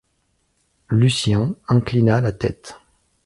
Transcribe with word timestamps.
Lucien 0.89 1.53
inclina 1.69 2.21
la 2.21 2.31
tête. 2.31 2.79